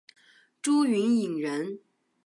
[0.63, 1.79] 朱云影人。